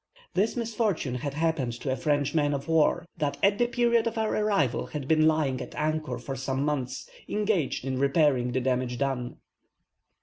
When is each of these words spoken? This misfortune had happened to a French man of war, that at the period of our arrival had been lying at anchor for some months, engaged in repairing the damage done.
This 0.33 0.57
misfortune 0.57 1.13
had 1.13 1.35
happened 1.35 1.73
to 1.73 1.91
a 1.91 1.95
French 1.95 2.33
man 2.33 2.55
of 2.55 2.67
war, 2.67 3.05
that 3.17 3.37
at 3.43 3.59
the 3.59 3.67
period 3.67 4.07
of 4.07 4.17
our 4.17 4.35
arrival 4.35 4.87
had 4.87 5.07
been 5.07 5.27
lying 5.27 5.61
at 5.61 5.75
anchor 5.75 6.17
for 6.17 6.35
some 6.35 6.65
months, 6.65 7.07
engaged 7.29 7.85
in 7.85 7.99
repairing 7.99 8.51
the 8.51 8.61
damage 8.61 8.97
done. 8.97 9.37